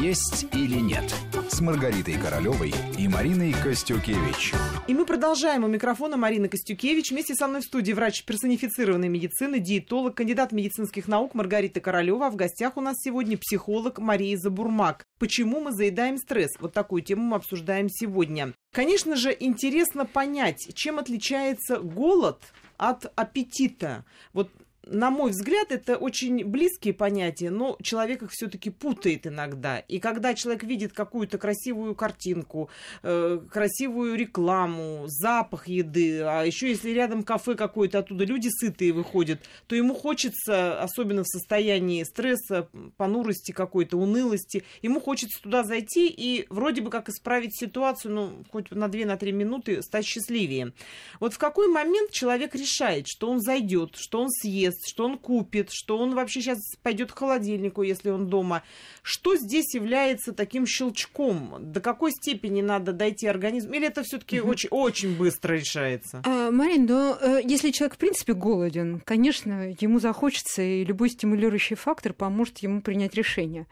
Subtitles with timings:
[0.00, 1.14] «Есть или нет»
[1.48, 4.52] с Маргаритой Королевой и Мариной Костюкевич.
[4.86, 5.64] И мы продолжаем.
[5.64, 7.10] У микрофона Марина Костюкевич.
[7.10, 12.26] Вместе со мной в студии врач персонифицированной медицины, диетолог, кандидат медицинских наук Маргарита Королева.
[12.26, 15.04] А в гостях у нас сегодня психолог Мария Забурмак.
[15.18, 16.52] Почему мы заедаем стресс?
[16.60, 18.52] Вот такую тему мы обсуждаем сегодня.
[18.72, 22.40] Конечно же, интересно понять, чем отличается голод
[22.76, 24.04] от аппетита.
[24.32, 24.50] Вот
[24.90, 29.78] на мой взгляд, это очень близкие понятия, но человек их все-таки путает иногда.
[29.78, 32.70] И когда человек видит какую-то красивую картинку,
[33.02, 39.40] э, красивую рекламу, запах еды, а еще если рядом кафе какое-то, оттуда люди сытые выходят,
[39.68, 46.46] то ему хочется, особенно в состоянии стресса, понурости какой-то, унылости, ему хочется туда зайти и
[46.50, 50.72] вроде бы как исправить ситуацию, ну, хоть на 2-3 минуты стать счастливее.
[51.20, 55.68] Вот в какой момент человек решает, что он зайдет, что он съест, что он купит,
[55.70, 58.62] что он вообще сейчас пойдет к холодильнику, если он дома.
[59.02, 61.56] Что здесь является таким щелчком?
[61.72, 63.72] До какой степени надо дойти организм?
[63.72, 64.50] Или это все-таки угу.
[64.50, 66.22] очень, очень быстро решается?
[66.24, 71.76] А, Марин, но э, если человек в принципе голоден, конечно, ему захочется, и любой стимулирующий
[71.76, 73.66] фактор поможет ему принять решение.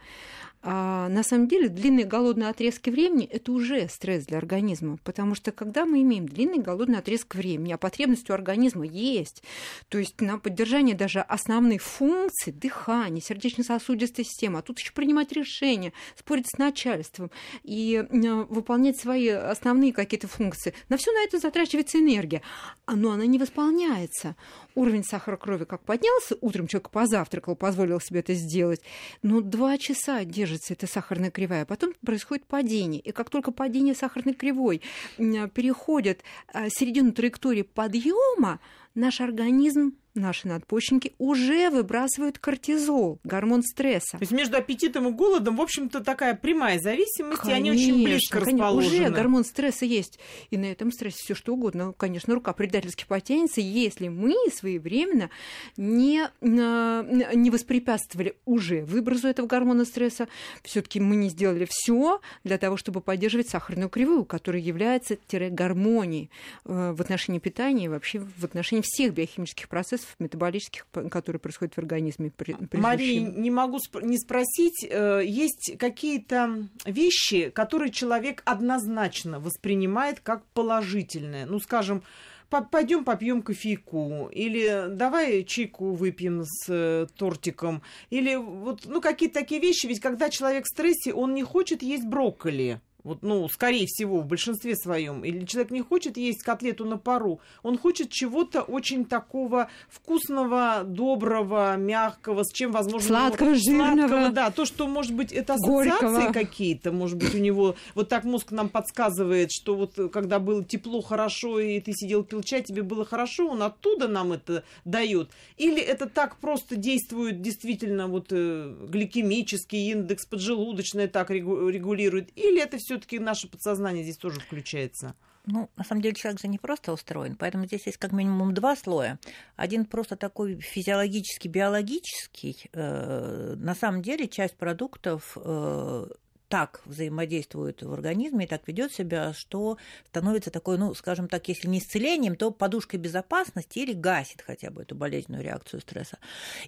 [0.61, 5.53] А на самом деле длинные голодные отрезки времени– это уже стресс для организма, потому что
[5.53, 9.45] когда мы имеем длинный голодный отрезок времени, а потребность у организма есть,
[9.89, 15.92] то есть на поддержание даже основных функций, дыхания, сердечно-сосудистой системы, а тут еще принимать решения,
[16.17, 17.31] спорить с начальством
[17.62, 22.43] и выполнять свои основные какие-то функции, на все на это затрачивается энергия,
[22.89, 24.34] но она не восполняется.
[24.75, 28.81] Уровень сахара крови как поднялся, утром человек позавтракал, позволил себе это сделать,
[29.22, 33.01] но два часа держит держится эта сахарная кривая, а потом происходит падение.
[33.01, 34.81] И как только падение сахарной кривой
[35.19, 38.61] переходит а, середину траектории подъема,
[38.99, 44.19] наш организм наши надпочечники уже выбрасывают кортизол, гормон стресса.
[44.19, 48.05] То есть между аппетитом и голодом, в общем-то, такая прямая зависимость, конечно, и они очень
[48.05, 49.05] близко конечно, расположены.
[49.05, 50.19] Уже гормон стресса есть.
[50.51, 51.93] И на этом стрессе все что угодно.
[51.97, 55.31] Конечно, рука предательски потянется, если мы своевременно
[55.77, 60.28] не, не воспрепятствовали уже выбросу этого гормона стресса.
[60.62, 66.31] все таки мы не сделали все для того, чтобы поддерживать сахарную кривую, которая является гармонией
[66.65, 71.78] э, в отношении питания и вообще в отношении всех биохимических процессов метаболических, которые происходят в
[71.78, 72.32] организме.
[72.72, 81.47] Мария, не могу не спросить, э, есть какие-то вещи, которые человек однозначно воспринимает как положительные?
[81.47, 82.03] Ну, скажем,
[82.48, 89.60] пойдем попьем кофейку, или давай чайку выпьем с э, тортиком, или вот, ну, какие-то такие
[89.60, 94.20] вещи, ведь когда человек в стрессе, он не хочет есть брокколи, вот, ну, скорее всего,
[94.20, 99.04] в большинстве своем, или человек не хочет есть котлету на пару, он хочет чего-то очень
[99.04, 103.09] такого вкусного, доброго, мягкого, с чем, возможно...
[103.09, 104.09] Сладкого, его, жирного.
[104.09, 107.76] Сладкого, да, то, что, может быть, это ассоциации какие-то, может быть, у него...
[107.94, 112.42] Вот так мозг нам подсказывает, что вот когда было тепло, хорошо, и ты сидел, пил
[112.42, 115.30] чай, тебе было хорошо, он оттуда нам это дает.
[115.56, 122.76] Или это так просто действует действительно вот э, гликемический индекс поджелудочный так регулирует, или это
[122.78, 125.15] все все-таки наше подсознание здесь тоже включается?
[125.44, 128.76] Ну, на самом деле человек же не просто устроен, поэтому здесь есть как минимум два
[128.76, 129.19] слоя.
[129.56, 132.71] Один просто такой физиологический, биологический.
[132.72, 136.06] Э, на самом деле часть продуктов э,
[136.48, 141.69] так взаимодействует в организме и так ведет себя, что становится такой, ну, скажем так, если
[141.69, 146.19] не исцелением, то подушкой безопасности или гасит хотя бы эту болезненную реакцию стресса.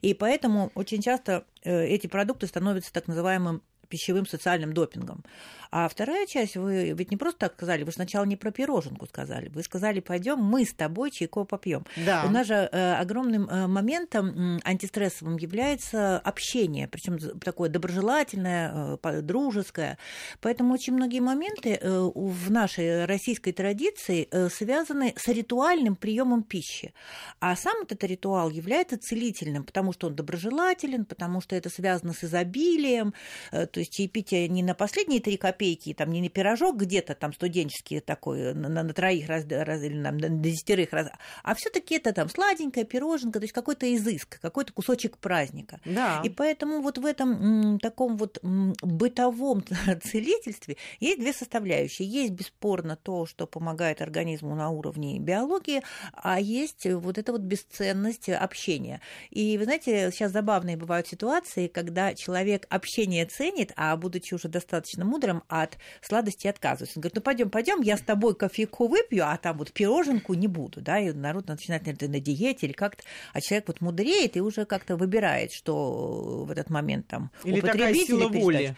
[0.03, 5.25] И поэтому очень часто э, эти продукты становятся так называемым пищевым социальным допингом.
[5.73, 9.49] А вторая часть, вы ведь не просто так сказали, вы сначала не про пироженку сказали,
[9.51, 11.87] вы сказали, пойдем мы с тобой чайку попьем.
[12.05, 12.25] Да.
[12.27, 19.97] У нас же э, огромным э, моментом антистрессовым является общение, причем такое доброжелательное, э, дружеское.
[20.41, 26.93] Поэтому очень многие моменты в нашей российской традиции связаны с ритуальным приемом пищи.
[27.39, 32.25] А сам этот ритуал является целительным, потому что он доброжелателен, потому что это связано с
[32.25, 33.15] изобилием,
[33.51, 35.60] то есть чаепитие не на последние три копейки,
[35.97, 40.11] там не на пирожок где-то там студенческий такой на, на троих раз, раз, или на,
[40.11, 41.09] на десятерых раз,
[41.43, 45.81] а все-таки это там сладенькая пироженка, то есть какой-то изыск, какой-то кусочек праздника.
[45.85, 46.21] Да.
[46.25, 49.65] И поэтому вот в этом таком вот бытовом
[50.03, 52.09] целительстве есть две составляющие.
[52.09, 58.29] Есть бесспорно то, что помогает организму на уровне биологии, а есть вот эта вот бесценность
[58.29, 59.01] общения.
[59.31, 65.05] И вы знаете, сейчас забавные бывают ситуации, когда человек общение ценит, а будучи уже достаточно
[65.05, 66.99] мудрым, от сладости отказывается.
[66.99, 70.47] Он говорит, ну пойдем, пойдем, я с тобой кофейку выпью, а там вот пироженку не
[70.47, 73.03] буду, да, и народ начинает, наверное, на диете или как-то,
[73.33, 78.07] а человек вот мудреет и уже как-то выбирает, что в этот момент там или употребить.
[78.07, 78.77] Такая сила воли.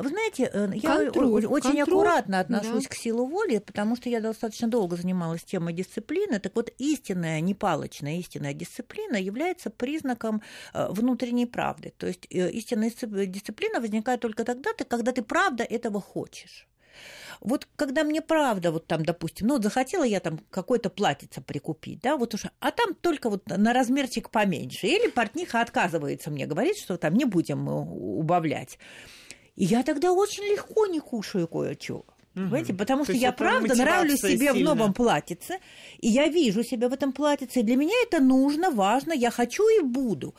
[0.00, 2.88] Вы знаете, э, я контроль, очень контроль, аккуратно отношусь да.
[2.88, 6.40] к силу воли, потому что я достаточно долго занималась темой дисциплины.
[6.40, 10.42] Так вот, истинная, непалочная истинная дисциплина является признаком
[10.72, 11.92] э, внутренней правды.
[11.98, 12.90] То есть э, истинная
[13.26, 16.66] дисциплина возникает только тогда, когда ты правда этого хочешь.
[17.40, 22.16] Вот когда мне правда, вот там, допустим, ну, захотела я там какое-то платьице прикупить, да,
[22.16, 24.86] вот уж, а там только вот на размерчик поменьше.
[24.86, 28.78] Или портниха отказывается мне, говорит, что там не будем убавлять.
[29.60, 32.06] И я тогда очень легко не кушаю кое-что.
[32.32, 32.72] Понимаете?
[32.72, 34.54] Потому То что я правда нравлюсь себе сильно.
[34.54, 35.58] в новом платьице,
[35.98, 39.62] и я вижу себя в этом платьице, и для меня это нужно, важно, я хочу
[39.68, 40.34] и буду.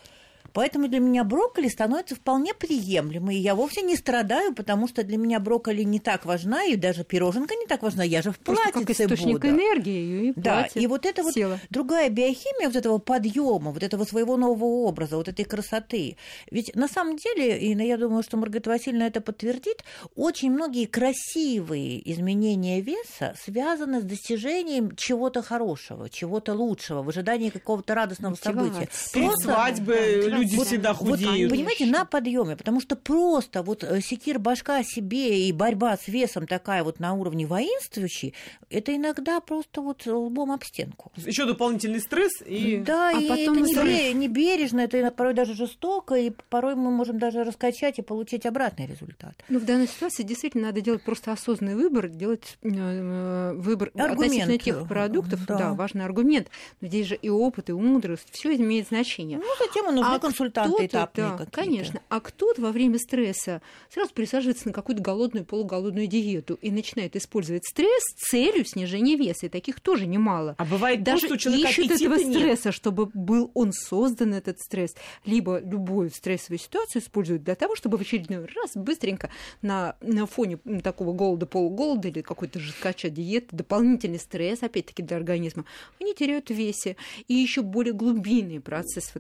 [0.54, 3.38] Поэтому для меня брокколи становится вполне приемлемой.
[3.38, 7.04] И я вовсе не страдаю, потому что для меня брокколи не так важна, и даже
[7.04, 8.04] пироженка не так важна.
[8.04, 9.50] Я же в платьице как источник буду.
[9.50, 10.30] энергии.
[10.30, 11.60] И да, и вот это вот сила.
[11.70, 16.18] другая биохимия вот этого подъема, вот этого своего нового образа, вот этой красоты.
[16.50, 19.84] Ведь на самом деле, и я думаю, что Маргарита Васильевна это подтвердит,
[20.16, 27.96] очень многие красивые изменения веса связаны с достижением чего-то хорошего, чего-то лучшего, в ожидании какого-то
[27.96, 28.90] радостного события.
[29.14, 31.50] Просто свадьбы, люди вот, всегда худеют.
[31.50, 36.08] Вот, понимаете, на подъеме, потому что просто вот э, секир башка себе и борьба с
[36.08, 38.34] весом такая вот на уровне воинствующей,
[38.70, 41.12] это иногда просто вот лбом об стенку.
[41.16, 42.78] Еще дополнительный стресс и...
[42.78, 46.92] Да, а и потом это не, не бережно, это порой даже жестоко, и порой мы
[46.92, 49.36] можем даже раскачать и получить обратный результат.
[49.50, 54.14] Ну, в данной ситуации действительно надо делать просто осознанный выбор, делать э, э выбор аргумент.
[54.14, 55.46] относительно тех продуктов.
[55.46, 55.58] Да.
[55.58, 56.48] да, важный аргумент.
[56.80, 59.38] Но здесь же и опыт, и мудрость, все имеет значение.
[59.38, 61.52] Ну, затем он а консультанты этапные да, какие-то.
[61.52, 62.02] Конечно.
[62.10, 67.66] А кто-то во время стресса сразу присаживается на какую-то голодную, полуголодную диету и начинает использовать
[67.66, 69.48] стресс с целью снижения веса.
[69.48, 70.56] И таких тоже немало.
[70.58, 72.36] А бывает даже то, что ищут этого нет.
[72.36, 74.96] стресса, чтобы был он создан, этот стресс.
[75.26, 79.30] Либо любую стрессовую ситуацию используют для того, чтобы в очередной раз быстренько
[79.62, 85.66] на, на фоне такого голода, полуголода или какой-то жесткача диеты, дополнительный стресс, опять-таки, для организма,
[86.00, 86.96] они теряют в весе.
[87.28, 89.12] И еще более глубинный процесс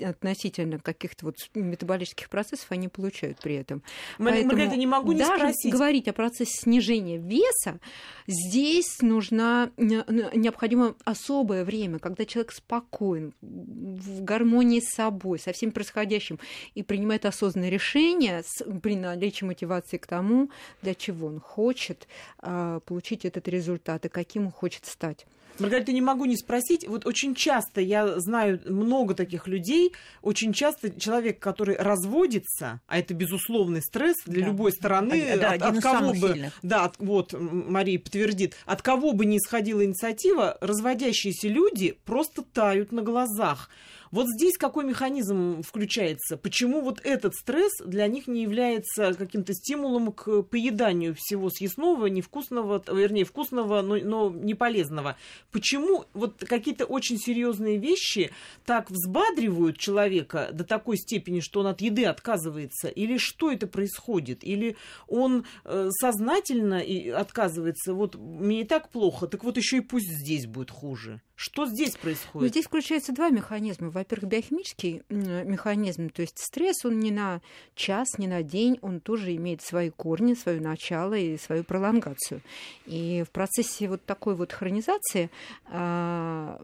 [0.00, 3.82] относительно каких-то вот метаболических процессов они получают при этом.
[4.18, 5.72] Поэтому Маргарита, не могу не даже спросить.
[5.72, 7.80] говорить о процессе снижения веса,
[8.26, 16.38] здесь нужно необходимо особое время, когда человек спокоен, в гармонии с собой, со всем происходящим,
[16.74, 18.42] и принимает осознанное решение
[18.82, 20.50] при наличии мотивации к тому,
[20.82, 22.08] для чего он хочет
[22.38, 25.26] а, получить этот результат и каким он хочет стать.
[25.58, 26.86] Маргарита, не могу не спросить.
[26.86, 29.92] Вот очень часто я знаю много таких людей.
[30.22, 34.46] Очень часто человек, который разводится, а это безусловный стресс для да.
[34.48, 36.58] любой стороны, а, да, от, от кого бы, сильных.
[36.62, 42.92] да, от, вот Мария подтвердит, от кого бы ни исходила инициатива, разводящиеся люди просто тают
[42.92, 43.70] на глазах.
[44.10, 46.36] Вот здесь какой механизм включается?
[46.36, 52.82] Почему вот этот стресс для них не является каким-то стимулом к поеданию всего съестного, невкусного,
[52.90, 55.16] вернее, вкусного, но, но не полезного?
[55.52, 58.30] Почему вот какие-то очень серьезные вещи
[58.64, 62.88] так взбадривают человека до такой степени, что он от еды отказывается?
[62.88, 64.44] Или что это происходит?
[64.44, 64.76] Или
[65.06, 66.82] он э, сознательно
[67.16, 67.94] отказывается?
[67.94, 71.20] Вот мне и так плохо, так вот еще и пусть здесь будет хуже.
[71.38, 72.42] Что здесь происходит?
[72.42, 73.90] Ну, здесь включаются два механизма.
[73.90, 77.40] Во-первых, биохимический механизм, то есть стресс, он не на
[77.76, 82.40] час, не на день, он тоже имеет свои корни, свое начало и свою пролонгацию.
[82.86, 85.30] И в процессе вот такой вот хронизации
[85.66, 86.60] а,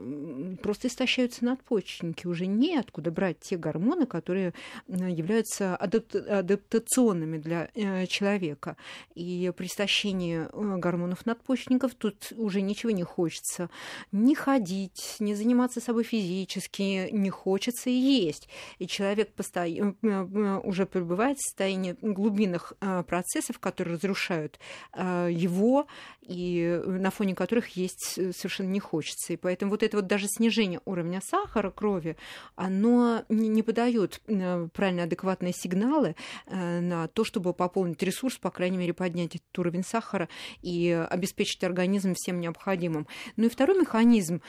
[0.61, 4.53] просто истощаются надпочечники, уже неоткуда брать те гормоны, которые
[4.89, 8.77] являются адапт, адаптационными для э, человека.
[9.15, 13.71] И при истощении э, гормонов надпочечников тут уже ничего не хочется.
[14.13, 18.49] Не ходить не заниматься собой физически, не хочется и есть.
[18.79, 24.59] И человек э, э, уже пребывает в состоянии глубинных э, процессов, которые разрушают
[24.95, 25.87] его,
[26.23, 29.33] и на фоне которых есть совершенно не хочется.
[29.33, 32.17] И поэтому вот это вот даже снижение уровня сахара крови,
[32.57, 36.17] оно не подает правильно адекватные сигналы
[36.51, 40.29] на то, чтобы пополнить ресурс, по крайней мере, поднять этот уровень сахара
[40.63, 43.07] и обеспечить организм всем необходимым.
[43.37, 44.43] Ну и второй механизм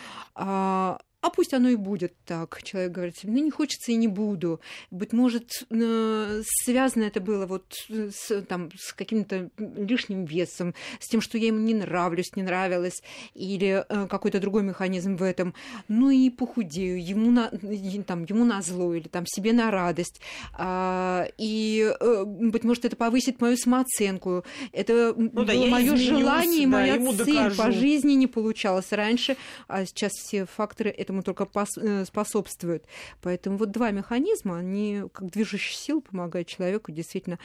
[1.25, 2.61] а, пусть оно и будет так.
[2.61, 4.59] Человек говорит себе, ну не хочется и не буду.
[4.91, 11.21] Быть может, э, связано это было вот с, там, с каким-то лишним весом, с тем,
[11.21, 13.01] что я ему не нравлюсь, не нравилось,
[13.33, 15.55] или э, какой-то другой механизм в этом.
[15.87, 17.49] Ну и похудею, ему на,
[18.05, 20.21] там, ему на зло или там, себе на радость.
[20.53, 24.45] А, и, э, быть может, это повысит мою самооценку.
[24.71, 27.57] Это ну, было да, мое желание, да, моя цель докажу.
[27.63, 32.85] по жизни не получалось раньше, а сейчас все факторы этому этому только э, способствует.
[33.21, 37.39] Поэтому вот два механизма, они как движущая сила помогают человеку действительно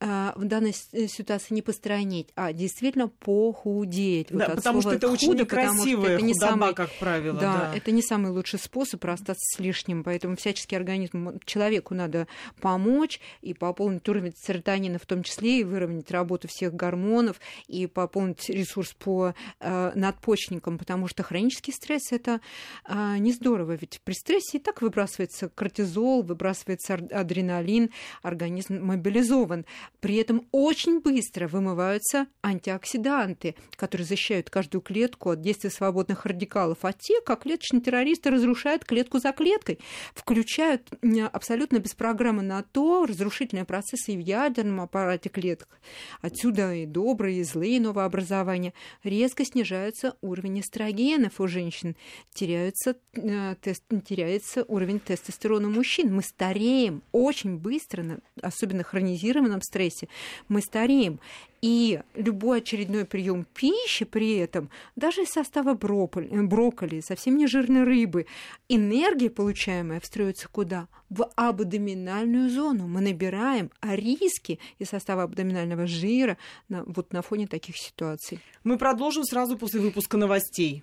[0.00, 4.28] э, в данной ситуации не постранить, а действительно похудеть.
[4.30, 7.38] Да, вот потому что это худо, очень некрасивая это не худоба, самый, как правило.
[7.38, 12.26] Да, да, это не самый лучший способ остаться с лишним, поэтому всяческий организм человеку надо
[12.60, 18.48] помочь и пополнить уровень серотонина в том числе, и выровнять работу всех гормонов, и пополнить
[18.48, 22.40] ресурс по э, надпочечникам, потому что хронический стресс это
[22.88, 27.90] э, не здорово, ведь при стрессе и так выбрасывается кортизол, выбрасывается адреналин,
[28.22, 29.66] организм мобилизован.
[30.00, 36.92] При этом очень быстро вымываются антиоксиданты, которые защищают каждую клетку от действия свободных радикалов, а
[36.92, 39.78] те, как клеточные террористы, разрушают клетку за клеткой,
[40.14, 40.88] включают
[41.32, 45.80] абсолютно без программы на то разрушительные процессы и в ядерном аппарате клеток.
[46.20, 48.74] Отсюда и добрые, и злые новообразования.
[49.02, 51.96] Резко снижается уровень эстрогенов у женщин,
[52.92, 56.14] теряется, э, тест, теряется уровень тестостерона мужчин.
[56.14, 60.08] Мы стареем очень быстро, особенно в хронизированном стрессе.
[60.48, 61.20] Мы стареем.
[61.62, 67.84] И любой очередной прием пищи при этом, даже из состава брокколи, брокколи совсем не жирной
[67.84, 68.24] рыбы,
[68.70, 70.88] энергия, получаемая, встроится куда?
[71.10, 72.86] В абдоминальную зону.
[72.88, 76.38] Мы набираем риски из состава абдоминального жира
[76.70, 78.40] на, вот на фоне таких ситуаций.
[78.64, 80.82] Мы продолжим сразу после выпуска новостей.